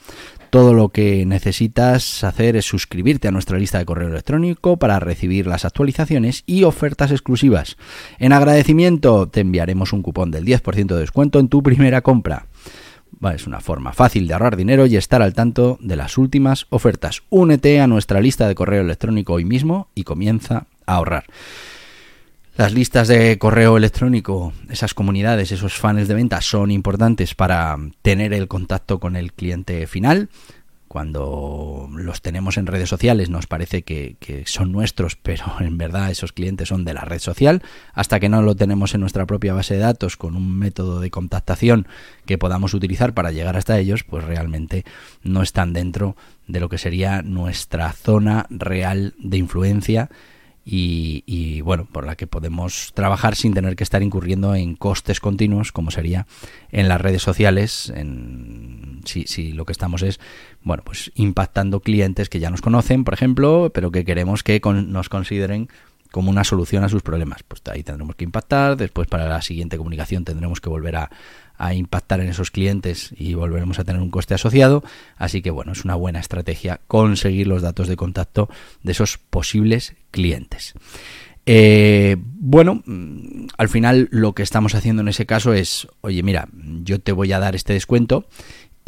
Todo 0.50 0.74
lo 0.74 0.90
que 0.90 1.26
necesitas 1.26 2.26
hacer 2.26 2.58
es 2.58 2.66
suscribirte 2.66 3.30
a 3.30 3.32
nuestra 3.32 3.58
lista 3.58 3.78
de 3.78 3.86
correo 3.86 4.10
electrónico 4.10 4.76
para 4.76 5.00
recibir 5.00 5.48
las 5.48 5.64
actualizaciones 5.64 6.44
y 6.46 6.66
ofertas 6.66 7.12
exclusivas. 7.12 7.78
En 8.20 8.34
agradecimiento 8.34 9.30
te 9.30 9.40
enviaremos 9.40 9.94
un 9.94 10.02
cupón 10.02 10.32
del 10.32 10.44
10% 10.44 10.88
de 10.88 11.00
descuento 11.00 11.40
en 11.40 11.48
tu 11.48 11.64
primera 11.64 12.02
compra. 12.02 12.48
es 13.34 13.48
una 13.48 13.62
forma 13.62 13.94
fácil 13.94 14.28
de 14.28 14.34
ahorrar 14.34 14.58
dinero 14.58 14.86
y 14.86 14.98
estar 14.98 15.22
al 15.22 15.34
tanto 15.34 15.78
de 15.80 15.96
las 15.96 16.18
últimas 16.18 16.68
ofertas. 16.72 17.24
Únete 17.30 17.80
a 17.80 17.88
nuestra 17.88 18.20
lista 18.20 18.50
de 18.50 18.56
correo 18.56 18.82
electrónico 18.82 19.32
hoy 19.32 19.46
mismo 19.46 19.88
y 19.96 20.04
comienza 20.04 20.68
a 20.86 20.96
ahorrar. 20.96 21.24
Las 22.58 22.74
listas 22.74 23.08
de 23.08 23.38
correo 23.38 23.78
electrónico, 23.78 24.52
esas 24.68 24.96
comunidades, 24.96 25.52
esos 25.52 25.76
fans 25.76 26.08
de 26.08 26.16
venta 26.16 26.42
son 26.42 26.72
importantes 26.72 27.36
para 27.36 27.78
tener 28.02 28.34
el 28.34 28.48
contacto 28.48 29.00
con 29.00 29.16
el 29.16 29.32
cliente 29.32 29.86
final. 29.86 30.30
Cuando 30.88 31.88
los 31.92 32.24
tenemos 32.24 32.58
en 32.58 32.66
redes 32.66 32.90
sociales 32.90 33.30
nos 33.30 33.46
parece 33.46 33.84
que, 33.84 34.44
son 34.48 34.72
nuestros, 34.72 35.16
pero 35.22 35.44
en 35.60 35.78
verdad 35.78 36.10
esos 36.10 36.32
clientes 36.32 36.70
son 36.70 36.84
de 36.84 36.96
la 36.96 37.02
red 37.02 37.20
social. 37.20 37.62
Hasta 37.94 38.20
que 38.20 38.28
no 38.28 38.42
lo 38.42 38.56
tenemos 38.56 38.96
en 38.96 39.02
nuestra 39.02 39.28
propia 39.28 39.54
base 39.54 39.76
de 39.76 39.82
datos 39.82 40.18
con 40.18 40.36
un 40.36 40.58
método 40.58 41.00
de 41.00 41.12
contactación 41.12 41.88
que 42.26 42.40
podamos 42.40 42.74
utilizar 42.74 43.14
para 43.14 43.32
llegar 43.32 43.56
hasta 43.56 43.78
ellos, 43.78 44.04
pues 44.04 44.24
realmente 44.24 44.84
no 45.22 45.44
están 45.44 45.74
dentro 45.74 46.16
de 46.48 46.60
lo 46.60 46.70
que 46.70 46.80
sería 46.80 47.22
nuestra 47.22 47.92
zona 47.92 48.48
real 48.50 49.14
de 49.20 49.38
influencia 49.38 50.10
y, 50.70 51.62
bueno, 51.62 51.88
por 51.90 52.06
la 52.06 52.18
que 52.18 52.28
podemos 52.28 52.92
trabajar 52.94 53.36
sin 53.36 53.54
tener 53.54 53.78
que 53.78 53.86
estar 53.86 54.04
incurriendo 54.04 54.54
en 54.54 54.76
costes 54.76 55.22
continuos, 55.22 55.72
como 55.72 55.92
sería 55.92 56.28
en 56.72 56.90
las 56.90 57.00
redes 57.00 57.22
sociales, 57.22 57.92
en, 57.96 59.00
si, 59.06 59.24
si 59.28 59.54
lo 59.54 59.64
que 59.64 59.72
estamos 59.72 60.02
es, 60.02 60.20
bueno, 60.64 60.84
pues 60.84 61.12
impactando 61.16 61.80
clientes 61.80 62.28
que 62.28 62.42
ya 62.42 62.50
nos 62.50 62.62
conocen, 62.62 63.06
por 63.06 63.14
ejemplo, 63.14 63.72
pero 63.74 63.92
que 63.92 64.04
queremos 64.04 64.44
que 64.44 64.60
nos 64.60 65.08
consideren 65.08 65.70
como 66.12 66.30
una 66.30 66.44
solución 66.44 66.84
a 66.84 66.90
sus 66.90 67.02
problemas. 67.02 67.44
Pues 67.44 67.62
ahí 67.72 67.84
tendremos 67.84 68.16
que 68.16 68.24
impactar, 68.24 68.78
después 68.78 69.08
para 69.08 69.28
la 69.28 69.42
siguiente 69.42 69.78
comunicación 69.78 70.24
tendremos 70.24 70.62
que 70.62 70.70
volver 70.70 70.96
a, 70.96 71.10
impactar 71.74 72.20
en 72.20 72.30
esos 72.30 72.52
clientes 72.52 73.16
y 73.18 73.34
volveremos 73.34 73.80
a 73.80 73.84
tener 73.84 74.00
un 74.00 74.12
coste 74.12 74.36
asociado. 74.36 74.84
Así 75.16 75.42
que 75.42 75.50
bueno, 75.50 75.72
es 75.72 75.86
una 75.86 75.96
buena 75.96 76.20
estrategia 76.20 76.80
conseguir 76.88 77.48
los 77.48 77.64
datos 77.64 77.88
de 77.88 77.96
contacto 77.96 78.48
de 78.84 78.92
esos 78.92 79.18
posibles 79.18 79.96
clientes. 80.12 80.76
Eh, 81.48 82.18
bueno, 82.20 82.84
mm, 82.86 83.48
al 83.58 83.70
final 83.70 84.10
lo 84.12 84.34
que 84.34 84.44
estamos 84.44 84.76
haciendo 84.76 85.02
en 85.02 85.08
ese 85.08 85.26
caso 85.26 85.54
es, 85.54 85.88
oye, 86.02 86.22
mira, 86.22 86.50
yo 86.84 87.00
te 87.00 87.14
voy 87.14 87.32
a 87.32 87.40
dar 87.40 87.56
este 87.56 87.74
descuento 87.74 88.28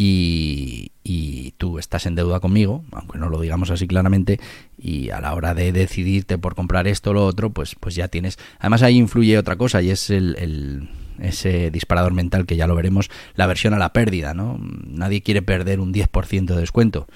y, 0.01 0.91
y, 1.03 1.51
tú 1.57 1.77
estás 1.77 2.05
en 2.05 2.15
deuda 2.15 2.39
conmigo, 2.39 2.85
aunque 2.91 3.17
no 3.17 3.29
lo 3.29 3.41
digamos 3.41 3.69
así 3.69 3.87
claramente, 3.87 4.39
y 4.77 5.09
a 5.09 5.19
la 5.19 5.33
hora 5.33 5.53
de 5.53 5.71
decidirte 5.71 6.37
por 6.37 6.55
comprar 6.55 6.87
esto 6.87 7.09
o 7.09 7.13
lo 7.13 7.25
otro, 7.25 7.49
pues, 7.49 7.75
pues 7.75 7.95
ya 7.95 8.07
tienes. 8.07 8.37
Además 8.59 8.81
ahí 8.81 8.97
influye 8.97 9.37
otra 9.37 9.57
cosa 9.57 9.81
y 9.81 9.89
es 9.89 10.09
el 10.09 10.89
ese 11.21 11.71
disparador 11.71 12.13
mental 12.13 12.45
que 12.45 12.55
ya 12.55 12.67
lo 12.67 12.75
veremos, 12.75 13.09
la 13.35 13.47
versión 13.47 13.73
a 13.73 13.77
la 13.77 13.93
pérdida, 13.93 14.33
¿no? 14.33 14.57
Nadie 14.59 15.21
quiere 15.21 15.41
perder 15.41 15.79
un 15.79 15.93
10% 15.93 16.45
de 16.45 16.59
descuento. 16.59 17.07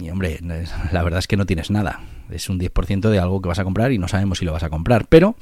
Y 0.00 0.10
hombre, 0.10 0.40
la 0.92 1.02
verdad 1.02 1.18
es 1.20 1.28
que 1.28 1.36
no 1.36 1.46
tienes 1.46 1.70
nada. 1.70 2.00
Es 2.30 2.48
un 2.48 2.58
10% 2.58 3.10
de 3.10 3.18
algo 3.18 3.40
que 3.40 3.48
vas 3.48 3.58
a 3.58 3.64
comprar 3.64 3.92
y 3.92 3.98
no 3.98 4.08
sabemos 4.08 4.38
si 4.38 4.44
lo 4.44 4.52
vas 4.52 4.64
a 4.64 4.70
comprar. 4.70 5.06
Pero, 5.08 5.36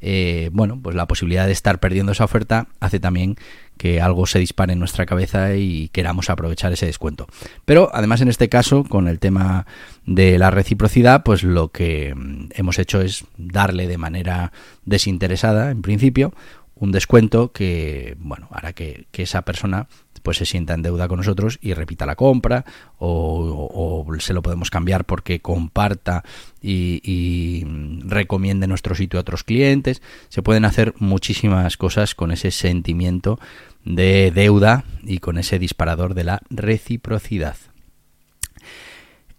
eh, 0.00 0.50
bueno, 0.52 0.80
pues 0.82 0.96
la 0.96 1.06
posibilidad 1.06 1.46
de 1.46 1.52
estar 1.52 1.78
perdiendo 1.78 2.12
esa 2.12 2.24
oferta 2.24 2.66
hace 2.80 2.98
también 2.98 3.36
que 3.80 3.98
algo 3.98 4.26
se 4.26 4.38
dispare 4.38 4.74
en 4.74 4.78
nuestra 4.78 5.06
cabeza 5.06 5.56
y 5.56 5.88
queramos 5.88 6.28
aprovechar 6.28 6.70
ese 6.70 6.84
descuento. 6.84 7.26
Pero 7.64 7.88
además 7.94 8.20
en 8.20 8.28
este 8.28 8.50
caso, 8.50 8.84
con 8.84 9.08
el 9.08 9.18
tema 9.18 9.64
de 10.04 10.38
la 10.38 10.50
reciprocidad, 10.50 11.22
pues 11.22 11.42
lo 11.42 11.68
que 11.68 12.14
mm, 12.14 12.50
hemos 12.56 12.78
hecho 12.78 13.00
es 13.00 13.24
darle 13.38 13.86
de 13.86 13.96
manera 13.96 14.52
desinteresada, 14.84 15.70
en 15.70 15.80
principio, 15.80 16.34
un 16.74 16.92
descuento 16.92 17.52
que, 17.52 18.18
bueno, 18.18 18.48
hará 18.50 18.74
que, 18.74 19.06
esa 19.14 19.46
persona 19.46 19.88
pues 20.22 20.38
se 20.38 20.46
sienta 20.46 20.74
en 20.74 20.82
deuda 20.82 21.08
con 21.08 21.18
nosotros 21.18 21.58
y 21.60 21.74
repita 21.74 22.06
la 22.06 22.16
compra 22.16 22.64
o, 22.98 24.06
se 24.18 24.34
lo 24.34 24.42
podemos 24.42 24.70
cambiar 24.70 25.04
porque 25.04 25.40
comparta 25.40 26.24
y, 26.60 27.00
y, 27.02 27.64
recomiende 28.06 28.66
nuestro 28.66 28.94
sitio 28.94 29.18
a 29.18 29.22
otros 29.22 29.44
clientes. 29.44 30.02
Se 30.28 30.42
pueden 30.42 30.64
hacer 30.64 30.94
muchísimas 30.98 31.76
cosas 31.76 32.14
con 32.14 32.32
ese 32.32 32.50
sentimiento 32.50 33.38
de 33.84 34.30
deuda 34.34 34.84
y 35.02 35.18
con 35.18 35.38
ese 35.38 35.58
disparador 35.58 36.14
de 36.14 36.24
la 36.24 36.42
reciprocidad. 36.50 37.56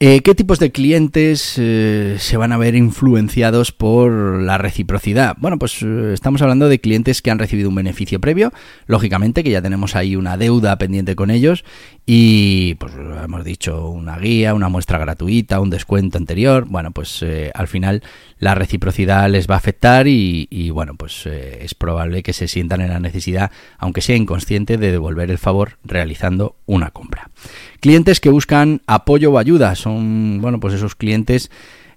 Eh, 0.04 0.22
¿Qué 0.22 0.34
tipos 0.34 0.58
de 0.58 0.72
clientes 0.72 1.60
eh, 1.60 2.16
se 2.18 2.36
van 2.36 2.52
a 2.54 2.58
ver 2.58 2.74
influenciados 2.74 3.72
por 3.72 4.42
la 4.42 4.58
reciprocidad? 4.58 5.36
Bueno, 5.38 5.60
pues 5.60 5.84
eh, 5.84 6.14
estamos 6.14 6.42
hablando 6.42 6.70
de 6.70 6.82
clientes 6.82 7.22
que 7.22 7.30
han 7.30 7.38
recibido 7.38 7.70
un 7.70 7.76
beneficio 7.76 8.20
previo, 8.20 8.52
lógicamente 8.88 9.44
que 9.44 9.52
ya 9.52 9.62
tenemos 9.62 9.96
ahí 9.96 10.16
una 10.16 10.38
deuda 10.38 10.76
pendiente 10.80 11.16
con 11.16 11.30
ellos 11.30 11.64
y 12.04 12.74
pues 12.80 12.94
hemos 12.96 13.44
dicho 13.44 13.90
una 13.90 14.18
guía, 14.18 14.56
una 14.56 14.70
muestra 14.70 14.98
gratuita, 14.98 15.60
un 15.60 15.70
descuento 15.70 16.18
anterior. 16.18 16.66
Bueno, 16.68 16.90
pues 16.90 17.24
al 17.54 17.68
final 17.68 18.02
la 18.40 18.56
reciprocidad 18.56 19.30
les 19.30 19.48
va 19.48 19.54
a 19.54 19.60
afectar 19.60 20.08
y, 20.08 20.48
y 20.50 20.72
bueno, 20.72 20.96
pues 20.96 21.28
es 21.28 21.76
probable 21.76 22.24
que 22.24 22.34
se 22.34 22.48
sientan 22.48 22.82
en 22.82 22.90
la 22.90 23.00
necesidad, 23.00 23.52
aunque 23.78 24.02
sea 24.02 24.16
inconsciente, 24.16 24.78
de 24.78 24.92
devolver 24.92 25.30
el 25.30 25.38
favor 25.38 25.78
realizando 25.84 26.56
una 26.66 26.90
compra. 26.90 27.30
Clientes 27.82 28.20
que 28.20 28.30
buscan 28.30 28.84
apoyo 28.86 29.32
o 29.32 29.40
ayuda 29.40 29.74
son, 29.76 30.40
bueno, 30.40 30.60
pues 30.60 30.76
esos 30.76 30.96
clientes 30.96 31.50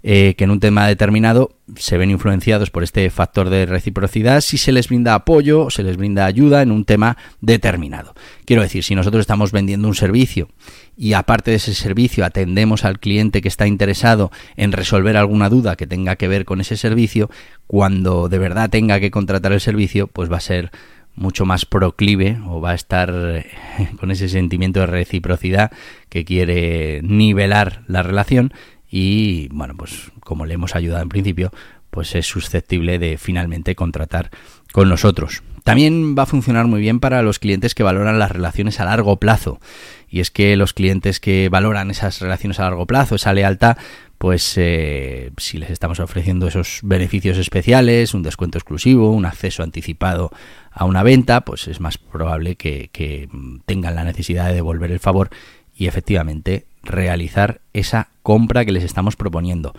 eh, 0.02 0.34
que 0.36 0.44
en 0.44 0.50
un 0.50 0.60
tema 0.60 0.86
determinado 0.86 1.56
se 1.76 1.96
ven 1.96 2.10
influenciados 2.10 2.70
por 2.70 2.82
este 2.82 3.08
factor 3.08 3.48
de 3.48 3.64
reciprocidad 3.64 4.42
si 4.42 4.58
se 4.58 4.72
les 4.72 4.88
brinda 4.88 5.14
apoyo 5.14 5.62
o 5.62 5.70
se 5.70 5.82
les 5.82 5.96
brinda 5.96 6.26
ayuda 6.26 6.62
en 6.62 6.72
un 6.72 6.84
tema 6.84 7.18
determinado. 7.40 8.14
Quiero 8.44 8.60
decir, 8.60 8.82
si 8.84 8.94
nosotros 8.94 9.20
estamos 9.20 9.52
vendiendo 9.52 9.86
un 9.86 9.94
servicio 9.94 10.48
y 10.96 11.14
aparte 11.14 11.50
de 11.50 11.58
ese 11.58 11.72
servicio 11.72 12.24
atendemos 12.24 12.84
al 12.84 12.98
cliente 12.98 13.42
que 13.42 13.48
está 13.48 13.66
interesado 13.66 14.30
en 14.56 14.72
resolver 14.72 15.18
alguna 15.18 15.50
duda 15.50 15.76
que 15.76 15.86
tenga 15.86 16.16
que 16.16 16.28
ver 16.28 16.46
con 16.46 16.62
ese 16.62 16.78
servicio, 16.78 17.30
cuando 17.66 18.28
de 18.30 18.38
verdad 18.38 18.70
tenga 18.70 19.00
que 19.00 19.10
contratar 19.10 19.52
el 19.52 19.60
servicio, 19.60 20.06
pues 20.06 20.30
va 20.30 20.36
a 20.36 20.40
ser 20.40 20.70
mucho 21.16 21.44
más 21.44 21.64
proclive 21.66 22.38
o 22.46 22.60
va 22.60 22.70
a 22.70 22.74
estar 22.74 23.12
eh, 23.14 23.46
con 24.00 24.10
ese 24.10 24.28
sentimiento 24.28 24.80
de 24.80 24.86
reciprocidad 24.86 25.72
que 26.08 26.24
quiere 26.24 27.00
nivelar 27.02 27.82
la 27.86 28.02
relación 28.02 28.52
y 28.90 29.48
bueno, 29.48 29.74
pues 29.76 30.12
como 30.20 30.46
le 30.46 30.54
hemos 30.54 30.76
ayudado 30.76 31.02
en 31.02 31.08
principio, 31.08 31.50
pues 31.90 32.14
es 32.14 32.26
susceptible 32.26 32.98
de 32.98 33.18
finalmente 33.18 33.74
contratar 33.74 34.30
con 34.72 34.88
nosotros. 34.88 35.42
También 35.64 36.14
va 36.16 36.24
a 36.24 36.26
funcionar 36.26 36.66
muy 36.66 36.80
bien 36.80 37.00
para 37.00 37.22
los 37.22 37.38
clientes 37.38 37.74
que 37.74 37.82
valoran 37.82 38.18
las 38.18 38.30
relaciones 38.30 38.80
a 38.80 38.84
largo 38.84 39.16
plazo. 39.16 39.60
Y 40.08 40.20
es 40.20 40.30
que 40.30 40.56
los 40.56 40.74
clientes 40.74 41.20
que 41.20 41.48
valoran 41.48 41.90
esas 41.90 42.20
relaciones 42.20 42.60
a 42.60 42.64
largo 42.64 42.86
plazo, 42.86 43.14
esa 43.14 43.32
lealtad, 43.32 43.78
pues 44.18 44.54
eh, 44.56 45.32
si 45.38 45.56
les 45.56 45.70
estamos 45.70 46.00
ofreciendo 46.00 46.46
esos 46.46 46.80
beneficios 46.82 47.38
especiales, 47.38 48.12
un 48.12 48.22
descuento 48.22 48.58
exclusivo, 48.58 49.10
un 49.10 49.24
acceso 49.24 49.62
anticipado 49.62 50.30
a 50.70 50.84
una 50.84 51.02
venta, 51.02 51.40
pues 51.40 51.66
es 51.66 51.80
más 51.80 51.96
probable 51.96 52.56
que, 52.56 52.90
que 52.92 53.30
tengan 53.64 53.94
la 53.94 54.04
necesidad 54.04 54.48
de 54.48 54.54
devolver 54.54 54.92
el 54.92 55.00
favor 55.00 55.30
y 55.74 55.86
efectivamente 55.86 56.66
realizar 56.82 57.62
esa 57.72 58.08
compra 58.22 58.66
que 58.66 58.72
les 58.72 58.84
estamos 58.84 59.16
proponiendo. 59.16 59.72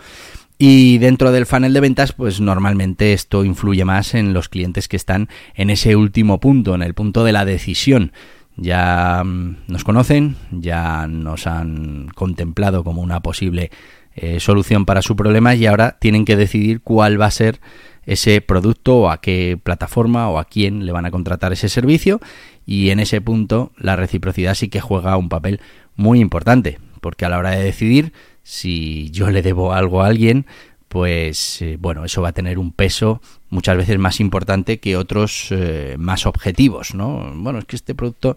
Y 0.58 0.98
dentro 0.98 1.32
del 1.32 1.44
funnel 1.44 1.74
de 1.74 1.80
ventas, 1.80 2.12
pues 2.12 2.40
normalmente 2.40 3.12
esto 3.12 3.44
influye 3.44 3.84
más 3.84 4.14
en 4.14 4.32
los 4.32 4.48
clientes 4.48 4.88
que 4.88 4.96
están 4.96 5.28
en 5.54 5.68
ese 5.68 5.96
último 5.96 6.40
punto, 6.40 6.74
en 6.74 6.82
el 6.82 6.94
punto 6.94 7.24
de 7.24 7.32
la 7.32 7.44
decisión. 7.44 8.12
Ya 8.56 9.22
mm, 9.22 9.56
nos 9.68 9.84
conocen, 9.84 10.36
ya 10.50 11.06
nos 11.06 11.46
han 11.46 12.08
contemplado 12.14 12.84
como 12.84 13.02
una 13.02 13.20
posible 13.20 13.70
eh, 14.14 14.40
solución 14.40 14.86
para 14.86 15.02
su 15.02 15.14
problema 15.14 15.54
y 15.54 15.66
ahora 15.66 15.98
tienen 16.00 16.24
que 16.24 16.36
decidir 16.36 16.80
cuál 16.80 17.20
va 17.20 17.26
a 17.26 17.30
ser 17.30 17.60
ese 18.06 18.40
producto 18.40 18.96
o 18.96 19.10
a 19.10 19.20
qué 19.20 19.58
plataforma 19.62 20.30
o 20.30 20.38
a 20.38 20.46
quién 20.46 20.86
le 20.86 20.92
van 20.92 21.04
a 21.04 21.10
contratar 21.10 21.52
ese 21.52 21.68
servicio 21.68 22.20
y 22.64 22.88
en 22.88 23.00
ese 23.00 23.20
punto 23.20 23.72
la 23.76 23.94
reciprocidad 23.94 24.54
sí 24.54 24.68
que 24.68 24.80
juega 24.80 25.18
un 25.18 25.28
papel 25.28 25.60
muy 25.96 26.20
importante 26.20 26.78
porque 27.02 27.26
a 27.26 27.28
la 27.28 27.36
hora 27.36 27.50
de 27.50 27.62
decidir 27.62 28.12
si 28.46 29.10
yo 29.10 29.28
le 29.30 29.42
debo 29.42 29.72
algo 29.72 30.02
a 30.02 30.06
alguien 30.06 30.46
pues 30.86 31.60
eh, 31.62 31.78
bueno 31.80 32.04
eso 32.04 32.22
va 32.22 32.28
a 32.28 32.32
tener 32.32 32.60
un 32.60 32.70
peso 32.70 33.20
muchas 33.50 33.76
veces 33.76 33.98
más 33.98 34.20
importante 34.20 34.78
que 34.78 34.96
otros 34.96 35.48
eh, 35.50 35.96
más 35.98 36.26
objetivos 36.26 36.94
no 36.94 37.32
bueno 37.34 37.58
es 37.58 37.64
que 37.64 37.74
este 37.74 37.96
producto 37.96 38.36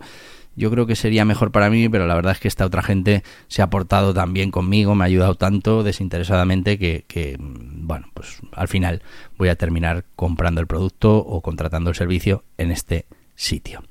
yo 0.55 0.71
creo 0.71 0.87
que 0.87 0.97
sería 0.97 1.23
mejor 1.23 1.51
para 1.51 1.69
mí, 1.69 1.87
pero 1.87 2.05
la 2.05 2.15
verdad 2.15 2.33
es 2.33 2.39
que 2.39 2.49
esta 2.49 2.65
otra 2.65 2.81
gente 2.81 3.23
se 3.47 3.61
ha 3.61 3.69
portado 3.69 4.13
tan 4.13 4.33
bien 4.33 4.51
conmigo, 4.51 4.93
me 4.93 5.05
ha 5.05 5.07
ayudado 5.07 5.35
tanto 5.35 5.83
desinteresadamente 5.83 6.77
que, 6.77 7.37
bueno, 7.39 8.07
pues 8.13 8.39
al 8.51 8.67
final 8.67 9.01
voy 9.37 9.47
a 9.47 9.55
terminar 9.55 10.03
comprando 10.17 10.59
el 10.59 10.67
producto 10.67 11.15
o 11.15 11.39
contratando 11.39 11.91
el 11.91 11.95
servicio 11.95 12.43
en 12.57 12.71
este 12.71 13.05
sitio. 13.35 13.83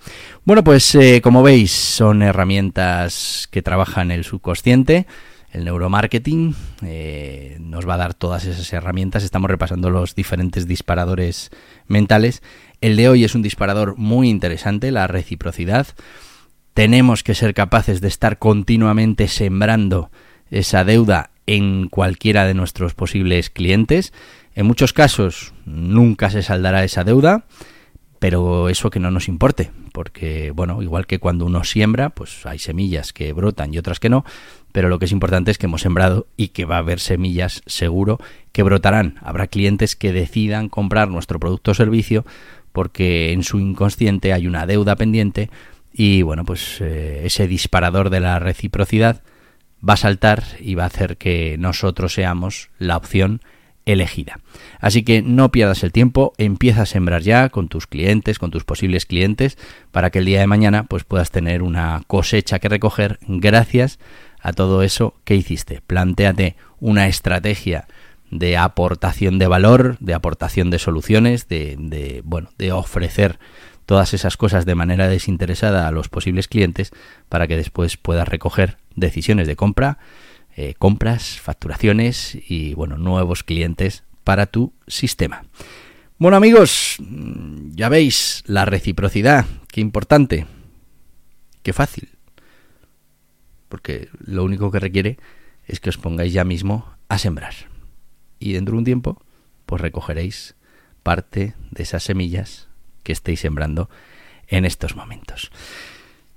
Bueno, 0.45 0.63
pues 0.63 0.95
eh, 0.95 1.23
como 1.23 1.43
veis, 1.43 1.73
son 1.73 2.21
herramientas 2.21 3.49
que 3.51 3.63
trabajan 3.63 4.11
el 4.11 4.25
subconsciente. 4.25 5.07
El 5.51 5.65
neuromarketing 5.65 6.55
eh, 6.83 7.57
nos 7.61 7.89
va 7.89 7.95
a 7.95 7.99
dar 7.99 8.15
todas 8.15 8.45
esas 8.45 8.73
herramientas. 8.73 9.25
Estamos 9.25 9.51
repasando 9.51 9.91
los 9.91 10.15
diferentes 10.15 10.67
disparadores 10.67 11.51
mentales. 11.87 12.43
El 12.81 12.97
de 12.97 13.09
hoy 13.09 13.25
es 13.25 13.35
un 13.35 13.43
disparador 13.43 13.97
muy 13.97 14.29
interesante, 14.29 14.91
la 14.91 15.07
reciprocidad 15.07 15.89
tenemos 16.79 17.25
que 17.25 17.35
ser 17.35 17.55
capaces 17.55 18.01
de 18.01 18.07
estar 18.07 18.39
continuamente 18.39 19.27
sembrando 19.27 20.13
esa 20.49 20.85
deuda 20.85 21.31
en 21.45 21.89
cualquiera 21.89 22.47
de 22.47 22.55
nuestros 22.55 22.95
posibles 22.95 23.51
clientes. 23.51 24.13
En 24.55 24.65
muchos 24.65 24.93
casos 24.93 25.55
nunca 25.65 26.31
se 26.31 26.45
saldará 26.45 26.85
esa 26.85 27.03
deuda, 27.03 27.47
pero 28.19 28.69
eso 28.69 28.91
que 28.91 29.01
no 29.01 29.11
nos 29.11 29.29
importe, 29.29 29.71
porque 29.93 30.51
bueno, 30.51 30.83
igual 30.83 31.07
que 31.07 31.19
cuando 31.19 31.47
uno 31.47 31.65
siembra, 31.65 32.11
pues 32.11 32.45
hay 32.47 32.59
semillas 32.59 33.13
que 33.13 33.33
brotan 33.33 33.73
y 33.73 33.79
otras 33.79 34.01
que 34.01 34.09
no, 34.09 34.25
pero 34.73 34.89
lo 34.89 34.99
que 34.99 35.05
es 35.05 35.13
importante 35.13 35.51
es 35.51 35.59
que 35.59 35.67
hemos 35.67 35.83
sembrado 35.83 36.27
y 36.37 36.49
que 36.49 36.65
va 36.65 36.77
a 36.77 36.81
haber 36.81 37.01
semillas 37.01 37.63
seguro 37.67 38.19
que 38.53 38.63
brotarán. 38.63 39.17
Habrá 39.23 39.47
clientes 39.47 39.97
que 39.97 40.13
decidan 40.13 40.69
comprar 40.69 41.09
nuestro 41.09 41.39
producto 41.39 41.71
o 41.71 41.75
servicio 41.75 42.25
porque 42.73 43.33
en 43.33 43.43
su 43.43 43.59
inconsciente 43.61 44.33
hay 44.33 44.47
una 44.47 44.67
deuda 44.67 44.97
pendiente 44.97 45.51
y 45.93 46.23
bueno, 46.23 46.45
pues 46.45 46.81
eh, 46.81 47.23
ese 47.25 47.47
disparador 47.49 48.11
de 48.11 48.21
la 48.21 48.39
reciprocidad 48.39 49.23
va 49.87 49.95
a 49.95 49.99
saltar 49.99 50.45
y 50.61 50.75
va 50.75 50.85
a 50.85 50.89
hacer 50.89 51.17
que 51.17 51.57
nosotros 51.59 52.15
seamos 52.15 52.71
la 52.79 52.97
opción 52.97 53.41
elegida. 53.93 54.41
Así 54.81 55.03
que 55.03 55.23
no 55.23 55.51
pierdas 55.51 55.83
el 55.83 55.93
tiempo, 55.93 56.35
empieza 56.39 56.83
a 56.83 56.87
sembrar 56.87 57.23
ya 57.23 57.49
con 57.49 57.69
tus 57.69 57.87
clientes, 57.87 58.39
con 58.39 58.51
tus 58.51 58.65
posibles 58.65 59.07
clientes, 59.07 59.59
para 59.91 60.11
que 60.11 60.19
el 60.19 60.27
día 60.27 60.41
de 60.41 60.47
mañana 60.47 60.85
pues 60.85 61.05
puedas 61.05 61.31
tener 61.31 61.63
una 61.63 62.03
cosecha 62.07 62.59
que 62.59 62.69
recoger 62.69 63.19
gracias 63.27 63.99
a 64.41 64.53
todo 64.53 64.83
eso 64.83 65.15
que 65.25 65.37
hiciste. 65.37 65.81
Plantéate 65.87 66.57
una 66.81 67.09
estrategia 67.09 67.89
de 68.31 68.57
aportación 68.57 69.39
de 69.39 69.47
valor, 69.47 69.97
de 70.01 70.15
aportación 70.15 70.71
de 70.71 70.79
soluciones, 70.79 71.49
de, 71.49 71.77
de 71.79 72.21
bueno, 72.25 72.51
de 72.59 72.73
ofrecer 72.73 73.39
todas 73.87 74.13
esas 74.13 74.37
cosas 74.37 74.67
de 74.67 74.75
manera 74.75 75.09
desinteresada 75.09 75.89
a 75.89 75.93
los 75.93 76.11
posibles 76.11 76.47
clientes 76.47 76.93
para 77.31 77.47
que 77.47 77.57
después 77.57 77.97
puedas 77.97 78.29
recoger 78.29 78.77
decisiones 78.95 79.47
de 79.47 79.57
compra, 79.57 79.99
eh, 80.61 80.75
compras, 80.77 81.39
facturaciones 81.39 82.37
y 82.49 82.75
bueno, 82.75 82.99
nuevos 82.99 83.45
clientes 83.45 84.03
para 84.25 84.47
tu 84.47 84.73
sistema. 84.89 85.45
Bueno 86.19 86.37
amigos, 86.37 86.97
ya 86.99 87.89
veis 87.89 88.43
la 88.45 88.65
reciprocidad, 88.65 89.47
qué 89.69 89.81
importante, 89.81 90.49
qué 91.63 91.73
fácil, 91.73 92.09
porque 93.69 94.09
lo 94.19 94.43
único 94.43 94.73
que 94.73 94.81
requiere 94.81 95.19
es 95.69 95.79
que 95.79 95.91
os 95.91 95.97
pongáis 95.97 96.33
ya 96.33 96.43
mismo 96.43 96.93
a 97.09 97.19
sembrar 97.19 97.55
y 98.41 98.55
dentro 98.55 98.73
de 98.73 98.79
un 98.79 98.85
tiempo 98.85 99.23
pues 99.65 99.81
recogeréis 99.81 100.57
parte 101.05 101.55
de 101.71 101.85
esas 101.85 102.03
semillas 102.03 102.67
que 103.05 103.13
estéis 103.13 103.39
sembrando 103.39 103.89
en 104.49 104.65
estos 104.65 104.97
momentos. 104.97 105.53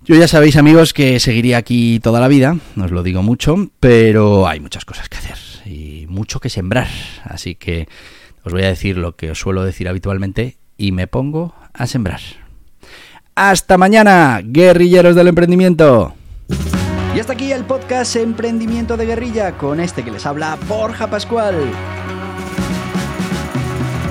Yo 0.03 0.15
ya 0.15 0.27
sabéis 0.27 0.57
amigos 0.57 0.93
que 0.93 1.19
seguiría 1.19 1.57
aquí 1.57 1.99
toda 1.99 2.19
la 2.19 2.27
vida, 2.27 2.57
os 2.75 2.89
lo 2.89 3.03
digo 3.03 3.21
mucho, 3.21 3.69
pero 3.79 4.47
hay 4.47 4.59
muchas 4.59 4.83
cosas 4.83 5.07
que 5.07 5.17
hacer 5.17 5.37
y 5.63 6.07
mucho 6.09 6.39
que 6.39 6.49
sembrar, 6.49 6.87
así 7.23 7.53
que 7.53 7.87
os 8.43 8.51
voy 8.51 8.63
a 8.63 8.67
decir 8.67 8.97
lo 8.97 9.15
que 9.15 9.29
os 9.29 9.39
suelo 9.39 9.63
decir 9.63 9.87
habitualmente 9.87 10.57
y 10.75 10.91
me 10.91 11.05
pongo 11.05 11.53
a 11.71 11.85
sembrar. 11.85 12.19
Hasta 13.35 13.77
mañana, 13.77 14.41
guerrilleros 14.43 15.15
del 15.15 15.27
emprendimiento. 15.27 16.15
Y 17.15 17.19
hasta 17.19 17.33
aquí 17.33 17.51
el 17.51 17.65
podcast 17.65 18.15
Emprendimiento 18.15 18.97
de 18.97 19.05
Guerrilla 19.05 19.55
con 19.57 19.79
este 19.79 20.03
que 20.03 20.09
les 20.09 20.25
habla 20.25 20.57
Borja 20.67 21.11
Pascual. 21.11 21.55